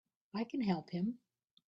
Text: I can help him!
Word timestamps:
I 0.33 0.45
can 0.45 0.61
help 0.61 0.89
him! 0.89 1.19